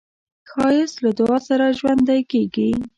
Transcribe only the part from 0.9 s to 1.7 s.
له دعا سره